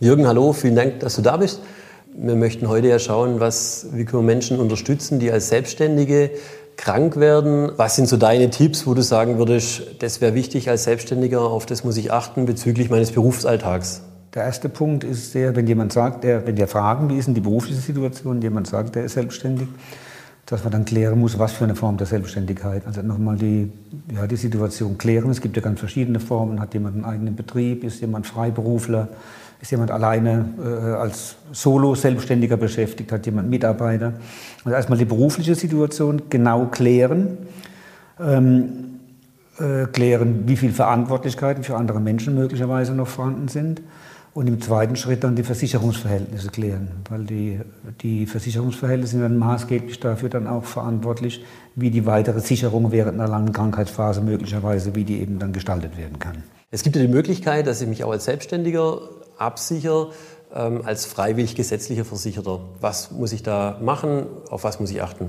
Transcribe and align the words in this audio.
Jürgen, 0.00 0.26
hallo, 0.26 0.52
vielen 0.52 0.74
Dank, 0.74 1.00
dass 1.00 1.16
du 1.16 1.22
da 1.22 1.36
bist. 1.36 1.60
Wir 2.14 2.34
möchten 2.34 2.68
heute 2.68 2.88
ja 2.88 2.98
schauen, 2.98 3.38
was, 3.38 3.86
wie 3.92 4.04
können 4.04 4.24
wir 4.24 4.34
Menschen 4.34 4.58
unterstützen, 4.58 5.20
die 5.20 5.30
als 5.30 5.48
Selbstständige 5.48 6.30
krank 6.76 7.16
werden. 7.18 7.70
Was 7.76 7.96
sind 7.96 8.08
so 8.08 8.16
deine 8.16 8.50
Tipps, 8.50 8.86
wo 8.86 8.94
du 8.94 9.02
sagen 9.02 9.38
würdest, 9.38 9.82
das 10.00 10.20
wäre 10.20 10.34
wichtig 10.34 10.68
als 10.68 10.84
Selbstständiger, 10.84 11.42
auf 11.42 11.66
das 11.66 11.84
muss 11.84 11.96
ich 11.96 12.12
achten 12.12 12.46
bezüglich 12.46 12.90
meines 12.90 13.12
Berufsalltags? 13.12 14.02
Der 14.34 14.42
erste 14.44 14.68
Punkt 14.68 15.04
ist 15.04 15.34
der, 15.34 15.54
wenn 15.54 15.66
jemand 15.66 15.92
sagt, 15.92 16.24
der, 16.24 16.46
wenn 16.46 16.56
wir 16.56 16.66
fragen, 16.66 17.08
wie 17.08 17.18
ist 17.18 17.26
denn 17.26 17.34
die 17.34 17.40
berufliche 17.40 17.80
Situation, 17.80 18.42
jemand 18.42 18.66
sagt, 18.66 18.96
der 18.96 19.04
ist 19.04 19.12
selbstständig, 19.12 19.68
dass 20.52 20.64
man 20.64 20.70
dann 20.70 20.84
klären 20.84 21.18
muss, 21.18 21.38
was 21.38 21.52
für 21.52 21.64
eine 21.64 21.74
Form 21.74 21.96
der 21.96 22.06
Selbstständigkeit. 22.06 22.86
Also 22.86 23.00
nochmal 23.00 23.36
die, 23.36 23.72
ja, 24.14 24.26
die 24.26 24.36
Situation 24.36 24.98
klären. 24.98 25.30
Es 25.30 25.40
gibt 25.40 25.56
ja 25.56 25.62
ganz 25.62 25.80
verschiedene 25.80 26.20
Formen. 26.20 26.60
Hat 26.60 26.74
jemand 26.74 26.96
einen 26.96 27.04
eigenen 27.06 27.36
Betrieb? 27.36 27.84
Ist 27.84 28.02
jemand 28.02 28.26
Freiberufler? 28.26 29.08
Ist 29.62 29.70
jemand 29.70 29.90
alleine 29.90 30.44
äh, 30.62 30.92
als 30.92 31.36
Solo-Selbstständiger 31.52 32.58
beschäftigt? 32.58 33.10
Hat 33.12 33.24
jemand 33.24 33.48
Mitarbeiter? 33.48 34.12
Also 34.64 34.76
erstmal 34.76 34.98
die 34.98 35.06
berufliche 35.06 35.54
Situation 35.54 36.22
genau 36.28 36.66
klären. 36.66 37.38
Ähm, 38.20 38.98
äh, 39.58 39.86
klären, 39.86 40.42
wie 40.46 40.56
viele 40.56 40.72
Verantwortlichkeiten 40.72 41.64
für 41.64 41.76
andere 41.76 42.00
Menschen 42.00 42.34
möglicherweise 42.34 42.94
noch 42.94 43.08
vorhanden 43.08 43.48
sind. 43.48 43.80
Und 44.34 44.46
im 44.46 44.62
zweiten 44.62 44.96
Schritt 44.96 45.24
dann 45.24 45.36
die 45.36 45.42
Versicherungsverhältnisse 45.42 46.48
klären, 46.48 46.88
weil 47.10 47.24
die, 47.24 47.60
die 48.00 48.24
Versicherungsverhältnisse 48.26 49.12
sind 49.12 49.20
dann 49.20 49.36
maßgeblich 49.36 50.00
dafür 50.00 50.30
dann 50.30 50.46
auch 50.46 50.64
verantwortlich, 50.64 51.44
wie 51.74 51.90
die 51.90 52.06
weitere 52.06 52.40
Sicherung 52.40 52.92
während 52.92 53.20
einer 53.20 53.28
langen 53.28 53.52
Krankheitsphase 53.52 54.22
möglicherweise, 54.22 54.94
wie 54.94 55.04
die 55.04 55.20
eben 55.20 55.38
dann 55.38 55.52
gestaltet 55.52 55.98
werden 55.98 56.18
kann. 56.18 56.44
Es 56.70 56.82
gibt 56.82 56.96
ja 56.96 57.02
die 57.02 57.08
Möglichkeit, 57.08 57.66
dass 57.66 57.82
ich 57.82 57.88
mich 57.88 58.04
auch 58.04 58.12
als 58.12 58.24
Selbstständiger 58.24 59.02
absichere, 59.36 60.12
ähm, 60.54 60.80
als 60.82 61.04
freiwillig 61.04 61.54
gesetzlicher 61.54 62.06
Versicherter. 62.06 62.60
Was 62.80 63.10
muss 63.10 63.32
ich 63.32 63.42
da 63.42 63.78
machen? 63.82 64.24
Auf 64.48 64.64
was 64.64 64.80
muss 64.80 64.90
ich 64.90 65.02
achten? 65.02 65.28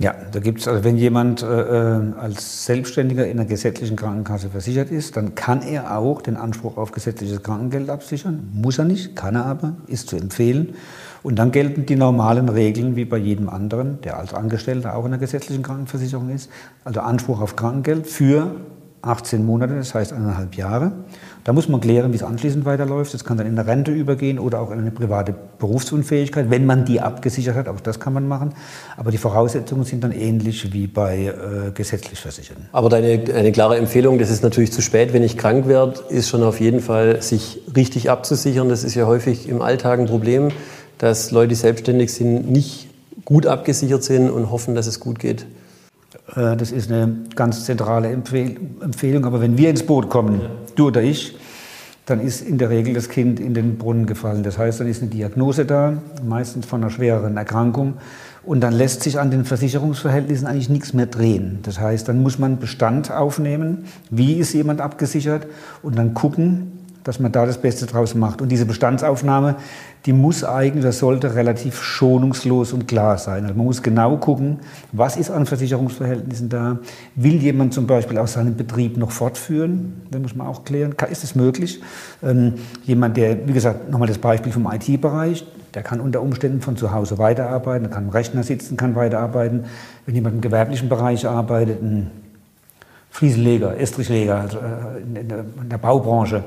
Ja, 0.00 0.12
da 0.32 0.40
gibt 0.40 0.60
es, 0.60 0.66
also 0.66 0.82
wenn 0.82 0.96
jemand 0.96 1.42
äh, 1.42 1.46
äh, 1.46 2.12
als 2.18 2.66
Selbstständiger 2.66 3.26
in 3.26 3.38
einer 3.38 3.48
gesetzlichen 3.48 3.94
Krankenkasse 3.94 4.50
versichert 4.50 4.90
ist, 4.90 5.16
dann 5.16 5.36
kann 5.36 5.62
er 5.62 5.96
auch 5.96 6.20
den 6.20 6.36
Anspruch 6.36 6.78
auf 6.78 6.90
gesetzliches 6.90 7.44
Krankengeld 7.44 7.88
absichern. 7.88 8.48
Muss 8.52 8.78
er 8.78 8.86
nicht, 8.86 9.14
kann 9.14 9.36
er 9.36 9.46
aber, 9.46 9.74
ist 9.86 10.08
zu 10.08 10.16
empfehlen. 10.16 10.74
Und 11.22 11.36
dann 11.36 11.52
gelten 11.52 11.86
die 11.86 11.94
normalen 11.94 12.48
Regeln 12.48 12.96
wie 12.96 13.04
bei 13.04 13.18
jedem 13.18 13.48
anderen, 13.48 14.00
der 14.00 14.18
als 14.18 14.34
Angestellter 14.34 14.96
auch 14.96 15.04
in 15.04 15.12
einer 15.12 15.18
gesetzlichen 15.18 15.62
Krankenversicherung 15.62 16.28
ist. 16.28 16.50
Also 16.82 17.00
Anspruch 17.00 17.40
auf 17.40 17.54
Krankengeld 17.54 18.08
für 18.08 18.56
18 19.06 19.44
Monate, 19.44 19.76
das 19.76 19.94
heißt 19.94 20.12
eineinhalb 20.12 20.54
Jahre. 20.56 20.92
Da 21.44 21.52
muss 21.52 21.68
man 21.68 21.80
klären, 21.80 22.12
wie 22.12 22.16
es 22.16 22.22
anschließend 22.22 22.64
weiterläuft. 22.64 23.12
Das 23.12 23.24
kann 23.24 23.36
dann 23.36 23.46
in 23.46 23.58
eine 23.58 23.68
Rente 23.68 23.92
übergehen 23.92 24.38
oder 24.38 24.60
auch 24.60 24.70
in 24.70 24.78
eine 24.78 24.90
private 24.90 25.34
Berufsunfähigkeit, 25.58 26.48
wenn 26.48 26.64
man 26.64 26.86
die 26.86 27.02
abgesichert 27.02 27.54
hat. 27.54 27.68
Auch 27.68 27.80
das 27.80 28.00
kann 28.00 28.14
man 28.14 28.26
machen. 28.26 28.54
Aber 28.96 29.10
die 29.10 29.18
Voraussetzungen 29.18 29.84
sind 29.84 30.02
dann 30.04 30.12
ähnlich 30.12 30.72
wie 30.72 30.86
bei 30.86 31.26
äh, 31.26 31.70
gesetzlich 31.72 32.18
Versicherten. 32.18 32.64
Aber 32.72 32.88
deine, 32.88 33.22
eine 33.34 33.52
klare 33.52 33.76
Empfehlung, 33.76 34.18
das 34.18 34.30
ist 34.30 34.42
natürlich 34.42 34.72
zu 34.72 34.80
spät, 34.80 35.12
wenn 35.12 35.22
ich 35.22 35.36
krank 35.36 35.68
werde, 35.68 36.00
ist 36.08 36.30
schon 36.30 36.42
auf 36.42 36.60
jeden 36.60 36.80
Fall, 36.80 37.20
sich 37.20 37.60
richtig 37.76 38.10
abzusichern. 38.10 38.70
Das 38.70 38.82
ist 38.82 38.94
ja 38.94 39.06
häufig 39.06 39.46
im 39.48 39.60
Alltag 39.60 40.00
ein 40.00 40.06
Problem, 40.06 40.48
dass 40.96 41.30
Leute, 41.30 41.48
die 41.48 41.56
selbstständig 41.56 42.12
sind, 42.12 42.50
nicht 42.50 42.88
gut 43.26 43.46
abgesichert 43.46 44.02
sind 44.02 44.30
und 44.30 44.50
hoffen, 44.50 44.74
dass 44.74 44.86
es 44.86 44.98
gut 44.98 45.18
geht. 45.18 45.44
Äh, 46.28 46.56
das 46.56 46.72
ist 46.72 46.90
eine 46.90 47.16
ganz 47.34 47.64
zentrale 47.64 48.08
Empfehlung. 48.10 49.24
Aber 49.24 49.40
wenn 49.40 49.58
wir 49.58 49.70
ins 49.70 49.84
Boot 49.84 50.08
kommen, 50.08 50.40
du 50.76 50.88
oder 50.88 51.02
ich, 51.02 51.36
dann 52.06 52.20
ist 52.20 52.42
in 52.42 52.58
der 52.58 52.68
Regel 52.68 52.92
das 52.92 53.08
Kind 53.08 53.40
in 53.40 53.54
den 53.54 53.78
Brunnen 53.78 54.06
gefallen. 54.06 54.42
Das 54.42 54.58
heißt, 54.58 54.80
dann 54.80 54.88
ist 54.88 55.00
eine 55.00 55.10
Diagnose 55.10 55.64
da, 55.64 55.96
meistens 56.22 56.66
von 56.66 56.82
einer 56.82 56.90
schwereren 56.90 57.36
Erkrankung. 57.36 57.94
Und 58.44 58.60
dann 58.60 58.74
lässt 58.74 59.02
sich 59.02 59.18
an 59.18 59.30
den 59.30 59.46
Versicherungsverhältnissen 59.46 60.46
eigentlich 60.46 60.68
nichts 60.68 60.92
mehr 60.92 61.06
drehen. 61.06 61.60
Das 61.62 61.80
heißt, 61.80 62.06
dann 62.06 62.22
muss 62.22 62.38
man 62.38 62.58
Bestand 62.58 63.10
aufnehmen, 63.10 63.86
wie 64.10 64.34
ist 64.34 64.52
jemand 64.52 64.82
abgesichert 64.82 65.46
und 65.82 65.96
dann 65.96 66.12
gucken, 66.12 66.83
dass 67.04 67.20
man 67.20 67.30
da 67.30 67.46
das 67.46 67.58
Beste 67.58 67.86
draus 67.86 68.14
macht. 68.14 68.40
Und 68.40 68.48
diese 68.48 68.64
Bestandsaufnahme, 68.64 69.56
die 70.06 70.12
muss 70.12 70.42
eigentlich, 70.42 70.84
das 70.84 70.98
sollte 70.98 71.34
relativ 71.34 71.82
schonungslos 71.82 72.72
und 72.72 72.88
klar 72.88 73.18
sein. 73.18 73.44
Also 73.44 73.54
man 73.54 73.66
muss 73.66 73.82
genau 73.82 74.16
gucken, 74.16 74.60
was 74.92 75.16
ist 75.16 75.30
an 75.30 75.46
Versicherungsverhältnissen 75.46 76.48
da. 76.48 76.78
Will 77.14 77.36
jemand 77.36 77.74
zum 77.74 77.86
Beispiel 77.86 78.18
auch 78.18 78.26
seinen 78.26 78.56
Betrieb 78.56 78.96
noch 78.96 79.10
fortführen? 79.10 80.02
Das 80.10 80.20
muss 80.20 80.34
man 80.34 80.46
auch 80.46 80.64
klären. 80.64 80.94
Ist 81.10 81.24
es 81.24 81.34
möglich? 81.34 81.80
Ähm, 82.22 82.54
jemand, 82.84 83.18
der, 83.18 83.46
wie 83.46 83.52
gesagt, 83.52 83.90
nochmal 83.90 84.08
das 84.08 84.18
Beispiel 84.18 84.50
vom 84.50 84.66
IT-Bereich, 84.70 85.46
der 85.74 85.82
kann 85.82 86.00
unter 86.00 86.22
Umständen 86.22 86.60
von 86.60 86.76
zu 86.76 86.92
Hause 86.92 87.18
weiterarbeiten, 87.18 87.90
kann 87.90 88.04
am 88.04 88.10
Rechner 88.10 88.42
sitzen, 88.42 88.76
kann 88.76 88.94
weiterarbeiten. 88.94 89.64
Wenn 90.06 90.14
jemand 90.14 90.36
im 90.36 90.40
gewerblichen 90.40 90.88
Bereich 90.88 91.26
arbeitet, 91.26 91.82
ein 91.82 92.10
Fliesenleger, 93.14 93.78
Estrichleger, 93.78 94.40
also 94.40 94.58
äh, 94.58 95.00
in 95.00 95.28
der, 95.28 95.44
in 95.62 95.68
der 95.68 95.78
Baubranche, 95.78 96.42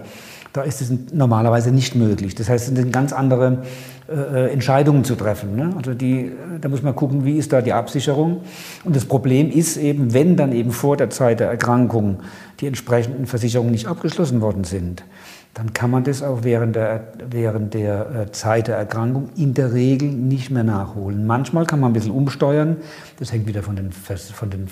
da 0.51 0.63
ist 0.63 0.81
es 0.81 0.91
normalerweise 1.13 1.71
nicht 1.71 1.95
möglich. 1.95 2.35
Das 2.35 2.49
heißt, 2.49 2.67
es 2.67 2.75
sind 2.75 2.91
ganz 2.91 3.13
andere 3.13 3.63
äh, 4.09 4.51
Entscheidungen 4.51 5.05
zu 5.05 5.15
treffen. 5.15 5.55
Ne? 5.55 5.69
Also 5.77 5.93
die, 5.93 6.33
da 6.59 6.67
muss 6.67 6.83
man 6.83 6.93
gucken, 6.93 7.23
wie 7.23 7.37
ist 7.37 7.53
da 7.53 7.61
die 7.61 7.71
Absicherung. 7.71 8.41
Und 8.83 8.97
das 8.97 9.05
Problem 9.05 9.49
ist 9.49 9.77
eben, 9.77 10.13
wenn 10.13 10.35
dann 10.35 10.51
eben 10.51 10.71
vor 10.71 10.97
der 10.97 11.09
Zeit 11.09 11.39
der 11.39 11.47
Erkrankung 11.47 12.19
die 12.59 12.67
entsprechenden 12.67 13.27
Versicherungen 13.27 13.71
nicht 13.71 13.87
abgeschlossen 13.87 14.41
worden 14.41 14.65
sind, 14.65 15.05
dann 15.53 15.71
kann 15.71 15.89
man 15.89 16.03
das 16.03 16.21
auch 16.21 16.39
während 16.43 16.75
der, 16.75 17.13
während 17.29 17.75
der 17.75 18.09
äh, 18.27 18.31
Zeit 18.33 18.67
der 18.67 18.75
Erkrankung 18.75 19.29
in 19.37 19.53
der 19.53 19.71
Regel 19.71 20.09
nicht 20.09 20.51
mehr 20.51 20.65
nachholen. 20.65 21.25
Manchmal 21.25 21.65
kann 21.65 21.79
man 21.79 21.91
ein 21.91 21.93
bisschen 21.93 22.11
umsteuern. 22.11 22.75
Das 23.19 23.31
hängt 23.31 23.47
wieder 23.47 23.63
von 23.63 23.77
den, 23.77 23.93
von 23.93 24.49
den 24.49 24.67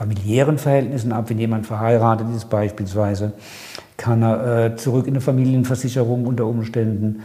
familiären 0.00 0.56
Verhältnissen 0.56 1.12
ab. 1.12 1.28
Wenn 1.28 1.38
jemand 1.38 1.66
verheiratet 1.66 2.26
ist 2.34 2.48
beispielsweise, 2.48 3.32
kann 3.98 4.22
er 4.22 4.64
äh, 4.64 4.76
zurück 4.76 5.06
in 5.06 5.12
eine 5.12 5.20
Familienversicherung 5.20 6.24
unter 6.24 6.46
Umständen. 6.46 7.20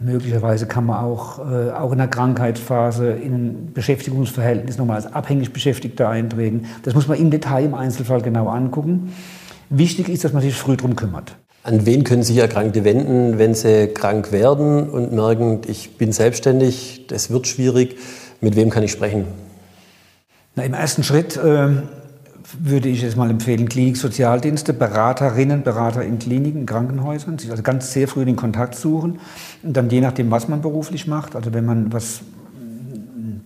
Möglicherweise 0.00 0.66
kann 0.66 0.86
man 0.86 0.96
auch, 0.96 1.38
äh, 1.38 1.70
auch 1.70 1.92
in 1.92 1.98
der 1.98 2.08
Krankheitsphase 2.08 3.10
in 3.10 3.34
ein 3.34 3.72
Beschäftigungsverhältnis 3.72 4.78
nochmal 4.78 4.96
als 4.96 5.06
abhängig 5.06 5.52
Beschäftigter 5.52 6.08
eintreten. 6.08 6.64
Das 6.82 6.94
muss 6.94 7.06
man 7.06 7.18
im 7.18 7.30
Detail 7.30 7.66
im 7.66 7.74
Einzelfall 7.74 8.20
genau 8.20 8.48
angucken. 8.48 9.12
Wichtig 9.70 10.08
ist, 10.08 10.24
dass 10.24 10.32
man 10.32 10.42
sich 10.42 10.54
früh 10.54 10.76
darum 10.76 10.96
kümmert. 10.96 11.36
An 11.62 11.86
wen 11.86 12.02
können 12.02 12.24
sich 12.24 12.38
Erkrankte 12.38 12.82
wenden, 12.82 13.38
wenn 13.38 13.54
sie 13.54 13.86
krank 13.94 14.32
werden 14.32 14.90
und 14.90 15.12
merken, 15.12 15.60
ich 15.68 15.96
bin 15.98 16.10
selbstständig, 16.10 17.06
das 17.06 17.30
wird 17.30 17.46
schwierig? 17.46 17.96
Mit 18.40 18.56
wem 18.56 18.70
kann 18.70 18.82
ich 18.82 18.90
sprechen? 18.90 19.26
Na, 20.56 20.64
Im 20.64 20.74
ersten 20.74 21.04
Schritt 21.04 21.36
äh, 21.36 21.68
würde 22.60 22.88
ich 22.88 23.02
jetzt 23.02 23.16
mal 23.16 23.30
empfehlen, 23.30 23.68
Kliniksozialdienste, 23.68 24.72
Beraterinnen, 24.72 25.62
Berater 25.62 26.02
in 26.02 26.18
Kliniken, 26.18 26.60
in 26.60 26.66
Krankenhäusern, 26.66 27.38
sich 27.38 27.50
also 27.50 27.62
ganz 27.62 27.92
sehr 27.92 28.08
früh 28.08 28.24
den 28.24 28.36
Kontakt 28.36 28.74
suchen 28.74 29.18
und 29.62 29.76
dann 29.76 29.90
je 29.90 30.00
nachdem, 30.00 30.30
was 30.30 30.48
man 30.48 30.62
beruflich 30.62 31.06
macht, 31.06 31.36
also 31.36 31.52
wenn 31.52 31.64
man 31.64 31.92
was 31.92 32.20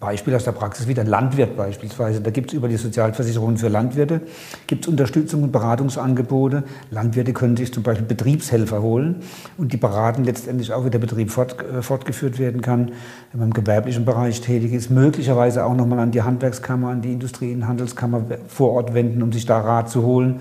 Beispiel 0.03 0.35
aus 0.35 0.43
der 0.43 0.51
Praxis 0.51 0.89
wie 0.89 0.95
der 0.95 1.05
Landwirt 1.05 1.57
beispielsweise. 1.57 2.21
Da 2.21 2.31
gibt 2.31 2.51
es 2.51 2.57
über 2.57 2.67
die 2.67 2.77
Sozialversicherung 2.77 3.57
für 3.57 3.69
Landwirte 3.69 4.21
gibt 4.67 4.89
Unterstützung 4.89 5.45
und 5.45 5.53
Beratungsangebote. 5.53 6.65
Landwirte 6.91 7.33
können 7.33 7.57
sich 7.57 7.73
zum 7.73 7.85
Beispiel 7.85 8.05
Betriebshelfer 8.05 8.83
holen 8.83 9.23
und 9.57 9.73
die 9.73 9.77
beraten 9.77 10.25
letztendlich 10.25 10.73
auch, 10.73 10.85
wie 10.85 10.91
der 10.91 10.99
Betrieb 10.99 11.31
fort, 11.31 11.57
äh, 11.63 11.83
fortgeführt 11.83 12.41
werden 12.41 12.63
kann. 12.63 12.91
Wenn 13.31 13.39
man 13.39 13.49
im 13.51 13.55
gewerblichen 13.55 14.05
Bereich 14.05 14.41
tätig 14.41 14.73
ist, 14.73 14.91
möglicherweise 14.91 15.65
auch 15.65 15.77
nochmal 15.77 16.01
an 16.01 16.11
die 16.11 16.23
Handwerkskammer, 16.23 16.89
an 16.89 17.01
die 17.01 17.13
Industrie- 17.13 17.55
und 17.55 17.69
Handelskammer 17.69 18.25
vor 18.49 18.73
Ort 18.73 18.95
wenden, 18.95 19.23
um 19.23 19.31
sich 19.31 19.47
da 19.47 19.61
Rat 19.61 19.89
zu 19.89 20.03
holen. 20.03 20.41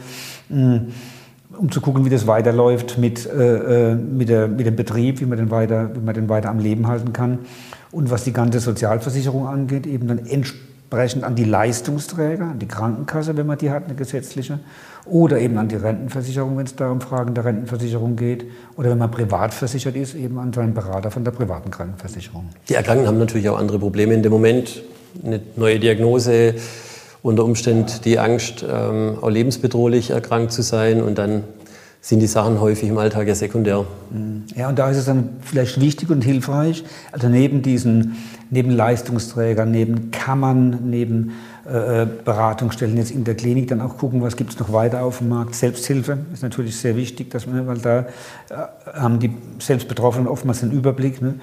Mhm 0.50 0.88
um 1.58 1.70
zu 1.70 1.82
gucken, 1.82 2.06
wie 2.06 2.10
das 2.10 2.28
weiterläuft 2.28 2.98
mit, 2.98 3.26
äh, 3.26 3.92
äh, 3.92 3.96
mit, 3.96 4.30
der, 4.30 4.48
mit 4.48 4.66
dem 4.66 4.76
Betrieb, 4.76 5.20
wie 5.20 5.26
man, 5.26 5.38
den 5.38 5.52
weiter, 5.52 5.92
wie 5.94 6.00
man 6.00 6.16
den 6.16 6.30
weiter 6.30 6.50
am 6.50 6.60
Leben 6.60 6.88
halten 6.88 7.14
kann. 7.14 7.40
Und 7.92 8.10
was 8.10 8.24
die 8.24 8.34
ganze 8.34 8.60
Sozialversicherung 8.60 9.48
angeht, 9.48 9.86
eben 9.86 10.08
dann 10.08 10.26
entsprechend 10.26 11.24
an 11.24 11.36
die 11.36 11.44
Leistungsträger, 11.44 12.46
an 12.46 12.60
die 12.60 12.68
Krankenkasse, 12.68 13.36
wenn 13.36 13.48
man 13.48 13.58
die 13.58 13.70
hat, 13.70 13.86
eine 13.86 13.96
gesetzliche, 13.96 14.60
oder 15.06 15.40
eben 15.40 15.58
an 15.58 15.68
die 15.68 15.76
Rentenversicherung, 15.76 16.58
wenn 16.58 16.66
es 16.66 16.76
da 16.76 16.90
um 16.90 17.02
Fragen 17.02 17.34
der 17.34 17.46
Rentenversicherung 17.46 18.16
geht, 18.16 18.46
oder 18.78 18.90
wenn 18.90 18.98
man 18.98 19.12
privat 19.12 19.54
versichert 19.54 19.96
ist, 19.96 20.16
eben 20.16 20.38
an 20.40 20.54
seinen 20.54 20.74
Berater 20.74 21.12
von 21.12 21.24
der 21.24 21.32
privaten 21.32 21.72
Krankenversicherung. 21.72 22.50
Die 22.70 22.76
Erkrankten 22.76 23.08
haben 23.08 23.20
natürlich 23.20 23.50
auch 23.50 23.58
andere 23.58 23.80
Probleme 23.80 24.14
in 24.14 24.24
dem 24.24 24.32
Moment, 24.32 24.84
eine 25.24 25.42
neue 25.56 25.80
Diagnose, 25.80 26.56
unter 27.24 27.46
Umständen 27.46 27.92
die 28.04 28.18
Angst, 28.18 28.66
ähm, 28.68 29.18
auch 29.22 29.30
lebensbedrohlich 29.30 30.10
erkrankt 30.10 30.52
zu 30.52 30.62
sein 30.62 31.04
und 31.04 31.18
dann 31.18 31.44
sind 32.02 32.20
die 32.20 32.28
Sachen 32.28 32.60
häufig 32.60 32.90
im 32.90 32.98
Alltag 32.98 33.28
ja 33.28 33.36
sekundär. 33.36 33.86
Mhm. 34.10 34.44
Ja, 34.56 34.70
und 34.70 34.80
da 34.80 34.90
ist 34.90 34.98
es 34.98 35.06
dann 35.06 35.30
vielleicht 35.42 35.80
wichtig 35.80 36.10
und 36.10 36.24
hilfreich, 36.24 36.84
also 37.12 37.30
neben 37.30 37.62
diesen, 37.62 38.18
neben 38.50 38.72
Leistungsträgern, 38.72 39.70
neben 39.70 40.10
Kammern, 40.10 40.80
neben 40.90 41.34
äh, 41.66 42.08
Beratungsstellen 42.26 42.98
jetzt 42.98 43.12
in 43.12 43.24
der 43.24 43.36
Klinik 43.36 43.68
dann 43.68 43.82
auch 43.82 44.00
gucken, 44.00 44.24
was 44.24 44.36
gibt 44.36 44.52
es 44.52 44.60
noch 44.60 44.74
weiter 44.74 45.04
auf 45.04 45.20
dem 45.20 45.30
Markt. 45.30 45.54
Selbsthilfe 45.54 46.18
ist 46.34 46.42
natürlich 46.42 46.76
sehr 46.76 46.96
wichtig, 46.96 47.30
dass 47.30 47.46
man, 47.46 47.68
weil 47.68 47.78
da 47.78 48.00
äh, 48.00 48.06
haben 48.94 49.20
die 49.20 49.38
Selbstbetroffenen 49.60 50.28
oftmals 50.28 50.64
einen 50.64 50.72
Überblick. 50.72 51.22
Ne? 51.22 51.36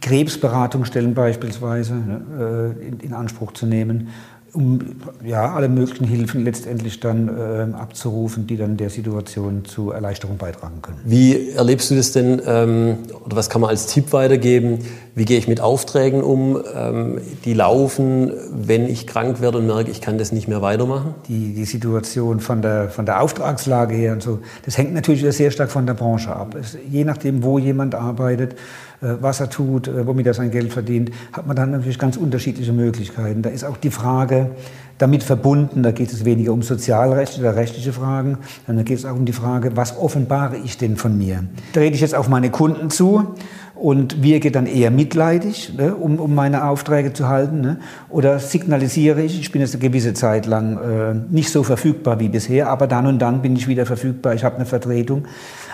Krebsberatungsstellen 0.00 1.12
beispielsweise 1.12 1.94
ne, 1.94 2.74
äh, 2.80 2.86
in, 2.86 3.00
in 3.00 3.12
Anspruch 3.12 3.52
zu 3.52 3.66
nehmen 3.66 4.08
um 4.52 4.80
ja, 5.24 5.54
alle 5.54 5.68
möglichen 5.68 6.04
Hilfen 6.04 6.44
letztendlich 6.44 7.00
dann 7.00 7.28
äh, 7.28 7.74
abzurufen, 7.74 8.46
die 8.46 8.56
dann 8.56 8.76
der 8.76 8.90
Situation 8.90 9.64
zu 9.64 9.90
Erleichterung 9.90 10.38
beitragen 10.38 10.80
können. 10.82 10.98
Wie 11.04 11.50
erlebst 11.50 11.90
du 11.90 11.96
das 11.96 12.12
denn, 12.12 12.40
ähm, 12.46 12.98
oder 13.24 13.36
was 13.36 13.50
kann 13.50 13.60
man 13.60 13.70
als 13.70 13.86
Tipp 13.86 14.12
weitergeben? 14.12 14.78
Wie 15.18 15.24
gehe 15.24 15.36
ich 15.36 15.48
mit 15.48 15.60
Aufträgen 15.60 16.22
um, 16.22 16.62
ähm, 16.76 17.20
die 17.44 17.52
laufen, 17.52 18.32
wenn 18.52 18.88
ich 18.88 19.08
krank 19.08 19.40
werde 19.40 19.58
und 19.58 19.66
merke, 19.66 19.90
ich 19.90 20.00
kann 20.00 20.16
das 20.16 20.30
nicht 20.30 20.46
mehr 20.46 20.62
weitermachen? 20.62 21.16
Die, 21.26 21.54
die 21.54 21.64
Situation 21.64 22.38
von 22.38 22.62
der, 22.62 22.88
von 22.88 23.04
der 23.04 23.20
Auftragslage 23.20 23.96
her 23.96 24.12
und 24.12 24.22
so, 24.22 24.38
das 24.64 24.78
hängt 24.78 24.94
natürlich 24.94 25.24
sehr 25.34 25.50
stark 25.50 25.72
von 25.72 25.86
der 25.86 25.94
Branche 25.94 26.30
ab. 26.36 26.54
Es, 26.54 26.78
je 26.88 27.02
nachdem, 27.02 27.42
wo 27.42 27.58
jemand 27.58 27.96
arbeitet, 27.96 28.52
äh, 29.00 29.14
was 29.20 29.40
er 29.40 29.50
tut, 29.50 29.88
äh, 29.88 30.06
womit 30.06 30.24
er 30.24 30.34
sein 30.34 30.52
Geld 30.52 30.72
verdient, 30.72 31.10
hat 31.32 31.48
man 31.48 31.56
dann 31.56 31.72
natürlich 31.72 31.98
ganz 31.98 32.16
unterschiedliche 32.16 32.72
Möglichkeiten. 32.72 33.42
Da 33.42 33.50
ist 33.50 33.64
auch 33.64 33.76
die 33.76 33.90
Frage 33.90 34.50
damit 34.98 35.24
verbunden, 35.24 35.82
da 35.82 35.90
geht 35.90 36.12
es 36.12 36.24
weniger 36.24 36.52
um 36.52 36.62
sozialrechtliche 36.62 37.42
oder 37.42 37.56
rechtliche 37.56 37.92
Fragen, 37.92 38.38
sondern 38.66 38.84
da 38.84 38.88
geht 38.88 38.98
es 38.98 39.04
auch 39.04 39.14
um 39.14 39.24
die 39.24 39.32
Frage, 39.32 39.76
was 39.76 39.96
offenbare 39.96 40.56
ich 40.64 40.78
denn 40.78 40.96
von 40.96 41.16
mir? 41.18 41.44
Da 41.72 41.80
rede 41.80 41.94
ich 41.94 42.00
jetzt 42.00 42.14
auf 42.14 42.28
meine 42.28 42.50
Kunden 42.50 42.90
zu 42.90 43.34
und 43.80 44.22
wirke 44.22 44.50
dann 44.50 44.66
eher 44.66 44.90
mitleidig, 44.90 45.72
ne, 45.76 45.94
um, 45.94 46.18
um 46.18 46.34
meine 46.34 46.68
Aufträge 46.68 47.12
zu 47.12 47.28
halten? 47.28 47.60
Ne? 47.60 47.78
Oder 48.08 48.38
signalisiere 48.38 49.22
ich, 49.22 49.40
ich 49.40 49.52
bin 49.52 49.60
jetzt 49.60 49.74
eine 49.74 49.82
gewisse 49.82 50.14
Zeit 50.14 50.46
lang 50.46 50.78
äh, 50.78 51.14
nicht 51.30 51.50
so 51.50 51.62
verfügbar 51.62 52.20
wie 52.20 52.28
bisher, 52.28 52.68
aber 52.68 52.86
dann 52.86 53.06
und 53.06 53.18
dann 53.20 53.42
bin 53.42 53.56
ich 53.56 53.68
wieder 53.68 53.86
verfügbar, 53.86 54.34
ich 54.34 54.44
habe 54.44 54.56
eine 54.56 54.66
Vertretung. 54.66 55.26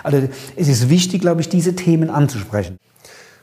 Also 0.03 0.19
es 0.55 0.67
ist 0.67 0.89
wichtig, 0.89 1.21
glaube 1.21 1.41
ich, 1.41 1.49
diese 1.49 1.75
Themen 1.75 2.09
anzusprechen. 2.09 2.77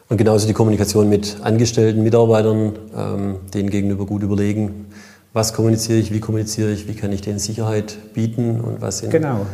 Und 0.08 0.18
genauso 0.18 0.46
die 0.46 0.52
Kommunikation 0.52 1.08
mit 1.08 1.38
Angestellten, 1.42 2.02
Mitarbeitern, 2.02 2.72
ähm, 2.96 3.36
denen 3.54 3.70
gegenüber 3.70 4.04
gut 4.04 4.22
überlegen, 4.22 4.86
was 5.32 5.54
kommuniziere 5.54 5.98
ich, 5.98 6.12
wie 6.12 6.20
kommuniziere 6.20 6.70
ich, 6.72 6.88
wie 6.88 6.94
kann 6.94 7.10
ich 7.12 7.22
denen 7.22 7.38
Sicherheit 7.38 7.96
bieten 8.12 8.60
und 8.60 8.80
was 8.80 8.98
sind. 8.98 9.10
Genau. 9.10 9.38
Ja. 9.38 9.46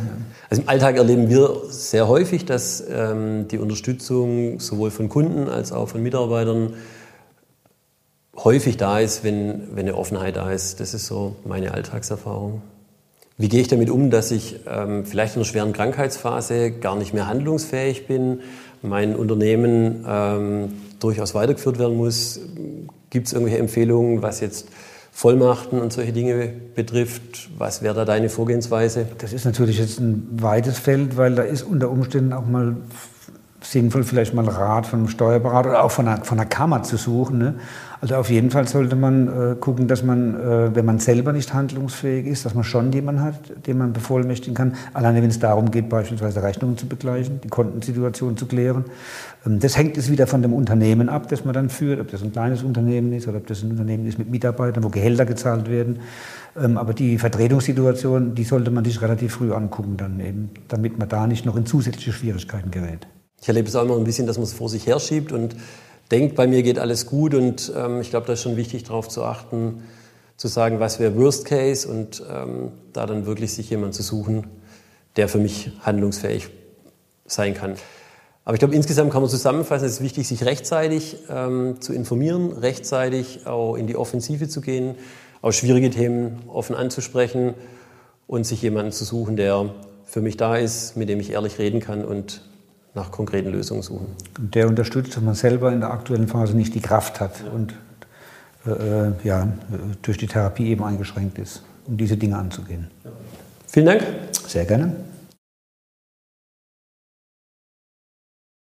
Also 0.49 0.63
im 0.63 0.69
Alltag 0.69 0.97
erleben 0.97 1.29
wir 1.29 1.61
sehr 1.69 2.07
häufig, 2.07 2.45
dass 2.45 2.83
ähm, 2.89 3.47
die 3.47 3.57
Unterstützung 3.57 4.59
sowohl 4.59 4.91
von 4.91 5.07
Kunden 5.07 5.47
als 5.47 5.71
auch 5.71 5.87
von 5.89 6.01
Mitarbeitern 6.01 6.73
häufig 8.35 8.77
da 8.77 8.99
ist, 8.99 9.23
wenn, 9.23 9.75
wenn 9.75 9.87
eine 9.87 9.95
Offenheit 9.95 10.35
da 10.35 10.51
ist. 10.51 10.79
Das 10.79 10.93
ist 10.93 11.05
so 11.05 11.35
meine 11.45 11.73
Alltagserfahrung. 11.73 12.61
Wie 13.37 13.47
gehe 13.47 13.61
ich 13.61 13.69
damit 13.69 13.89
um, 13.89 14.09
dass 14.09 14.31
ich 14.31 14.59
ähm, 14.67 15.05
vielleicht 15.05 15.35
in 15.35 15.39
einer 15.39 15.45
schweren 15.45 15.71
Krankheitsphase 15.71 16.71
gar 16.71 16.97
nicht 16.97 17.13
mehr 17.13 17.27
handlungsfähig 17.27 18.05
bin, 18.05 18.41
mein 18.81 19.15
Unternehmen 19.15 20.05
ähm, 20.07 20.73
durchaus 20.99 21.35
weitergeführt 21.35 21.79
werden 21.79 21.95
muss? 21.95 22.41
Gibt 23.09 23.27
es 23.27 23.33
irgendwelche 23.33 23.59
Empfehlungen, 23.59 24.21
was 24.21 24.41
jetzt 24.41 24.67
Vollmachten 25.19 25.81
und 25.81 25.91
solche 25.91 26.13
Dinge 26.13 26.47
betrifft? 26.75 27.49
Was 27.57 27.81
wäre 27.81 27.93
da 27.93 28.05
deine 28.05 28.29
Vorgehensweise? 28.29 29.05
Das 29.17 29.33
ist 29.33 29.43
natürlich 29.43 29.77
jetzt 29.77 29.99
ein 29.99 30.25
weites 30.31 30.79
Feld, 30.79 31.17
weil 31.17 31.35
da 31.35 31.41
ist 31.41 31.63
unter 31.63 31.89
Umständen 31.89 32.31
auch 32.31 32.45
mal 32.45 32.77
sinnvoll, 33.69 34.03
vielleicht 34.03 34.33
mal 34.33 34.47
Rat 34.47 34.87
von 34.87 34.99
einem 34.99 35.07
Steuerberater 35.09 35.69
oder 35.69 35.83
auch 35.83 35.91
von 35.91 36.07
einer, 36.07 36.23
von 36.25 36.39
einer 36.39 36.49
Kammer 36.49 36.81
zu 36.81 36.97
suchen. 36.97 37.37
Ne? 37.37 37.55
Also 38.01 38.15
auf 38.15 38.29
jeden 38.29 38.49
Fall 38.49 38.67
sollte 38.67 38.95
man 38.95 39.27
äh, 39.27 39.55
gucken, 39.55 39.87
dass 39.87 40.03
man, 40.03 40.35
äh, 40.35 40.75
wenn 40.75 40.85
man 40.85 40.97
selber 40.97 41.33
nicht 41.33 41.53
handlungsfähig 41.53 42.25
ist, 42.25 42.45
dass 42.45 42.55
man 42.55 42.63
schon 42.63 42.91
jemanden 42.91 43.21
hat, 43.21 43.67
den 43.67 43.77
man 43.77 43.93
bevollmächtigen 43.93 44.55
kann. 44.55 44.75
Alleine 44.93 45.21
wenn 45.21 45.29
es 45.29 45.37
darum 45.37 45.69
geht, 45.69 45.87
beispielsweise 45.87 46.41
Rechnungen 46.41 46.77
zu 46.77 46.87
begleichen, 46.87 47.41
die 47.43 47.49
Kontensituation 47.49 48.37
zu 48.37 48.47
klären. 48.47 48.85
Ähm, 49.45 49.59
das 49.59 49.77
hängt 49.77 49.97
jetzt 49.97 50.09
wieder 50.09 50.25
von 50.25 50.41
dem 50.41 50.53
Unternehmen 50.53 51.07
ab, 51.07 51.27
das 51.29 51.45
man 51.45 51.53
dann 51.53 51.69
führt, 51.69 51.99
ob 51.99 52.09
das 52.09 52.23
ein 52.23 52.31
kleines 52.31 52.63
Unternehmen 52.63 53.13
ist 53.13 53.27
oder 53.27 53.37
ob 53.37 53.45
das 53.45 53.61
ein 53.61 53.69
Unternehmen 53.69 54.07
ist 54.07 54.17
mit 54.17 54.31
Mitarbeitern, 54.31 54.83
wo 54.83 54.89
Gehälter 54.89 55.25
gezahlt 55.25 55.69
werden. 55.69 55.99
Ähm, 56.59 56.75
aber 56.77 56.95
die 56.95 57.19
Vertretungssituation, 57.19 58.33
die 58.33 58.45
sollte 58.45 58.71
man 58.71 58.83
sich 58.83 58.99
relativ 58.99 59.33
früh 59.33 59.53
angucken, 59.53 59.95
dann 59.97 60.19
eben, 60.19 60.49
damit 60.69 60.97
man 60.97 61.07
da 61.07 61.27
nicht 61.27 61.45
noch 61.45 61.55
in 61.55 61.67
zusätzliche 61.67 62.13
Schwierigkeiten 62.13 62.71
gerät. 62.71 63.07
Ich 63.41 63.47
erlebe 63.47 63.67
es 63.67 63.75
auch 63.75 63.83
immer 63.83 63.95
ein 63.95 64.03
bisschen, 64.03 64.27
dass 64.27 64.37
man 64.37 64.43
es 64.43 64.53
vor 64.53 64.69
sich 64.69 64.85
herschiebt 64.85 65.31
und 65.31 65.55
denkt, 66.11 66.35
bei 66.35 66.47
mir 66.47 66.63
geht 66.63 66.79
alles 66.79 67.05
gut. 67.05 67.33
Und 67.33 67.71
ähm, 67.75 68.01
ich 68.01 68.09
glaube, 68.09 68.27
da 68.27 68.33
ist 68.33 68.41
schon 68.41 68.57
wichtig, 68.57 68.83
darauf 68.83 69.07
zu 69.07 69.23
achten, 69.23 69.83
zu 70.37 70.47
sagen, 70.47 70.79
was 70.79 70.99
wäre 70.99 71.15
Worst 71.17 71.45
Case 71.45 71.87
und 71.87 72.23
ähm, 72.29 72.71
da 72.93 73.05
dann 73.05 73.25
wirklich 73.25 73.53
sich 73.53 73.69
jemand 73.69 73.93
zu 73.93 74.03
suchen, 74.03 74.47
der 75.15 75.27
für 75.27 75.37
mich 75.37 75.71
handlungsfähig 75.81 76.49
sein 77.25 77.53
kann. 77.53 77.75
Aber 78.45 78.55
ich 78.55 78.59
glaube, 78.59 78.73
insgesamt 78.73 79.11
kann 79.11 79.21
man 79.21 79.29
zusammenfassen, 79.29 79.85
es 79.85 79.95
ist 79.95 80.01
wichtig, 80.01 80.27
sich 80.27 80.43
rechtzeitig 80.43 81.17
ähm, 81.29 81.81
zu 81.81 81.93
informieren, 81.93 82.53
rechtzeitig 82.53 83.45
auch 83.45 83.75
in 83.75 83.85
die 83.85 83.95
Offensive 83.95 84.47
zu 84.47 84.61
gehen, 84.61 84.95
auch 85.41 85.51
schwierige 85.51 85.89
Themen 85.89 86.39
offen 86.47 86.75
anzusprechen 86.75 87.53
und 88.27 88.45
sich 88.45 88.61
jemanden 88.61 88.91
zu 88.91 89.05
suchen, 89.05 89.35
der 89.35 89.69
für 90.05 90.21
mich 90.21 90.37
da 90.37 90.55
ist, 90.55 90.97
mit 90.97 91.09
dem 91.09 91.19
ich 91.19 91.31
ehrlich 91.31 91.59
reden 91.59 91.79
kann 91.79 92.03
und 92.03 92.41
nach 92.93 93.11
konkreten 93.11 93.51
Lösungen 93.51 93.81
suchen. 93.81 94.07
Der 94.37 94.67
unterstützt, 94.67 95.15
wenn 95.17 95.25
man 95.25 95.35
selber 95.35 95.71
in 95.71 95.81
der 95.81 95.91
aktuellen 95.91 96.27
Phase 96.27 96.55
nicht 96.55 96.73
die 96.75 96.81
Kraft 96.81 97.19
hat 97.19 97.43
ja. 97.45 97.51
und 97.51 97.73
äh, 98.65 99.07
äh, 99.07 99.11
ja, 99.23 99.47
durch 100.01 100.17
die 100.17 100.27
Therapie 100.27 100.67
eben 100.67 100.83
eingeschränkt 100.83 101.37
ist, 101.37 101.63
um 101.85 101.97
diese 101.97 102.17
Dinge 102.17 102.37
anzugehen. 102.37 102.89
Ja. 103.03 103.11
Vielen 103.67 103.85
Dank. 103.85 104.03
Sehr 104.47 104.65
gerne. 104.65 104.95